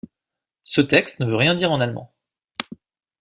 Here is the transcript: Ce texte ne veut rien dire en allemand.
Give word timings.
Ce 0.63 0.81
texte 0.81 1.19
ne 1.19 1.27
veut 1.27 1.35
rien 1.35 1.53
dire 1.53 1.71
en 1.71 1.79
allemand. 1.79 2.11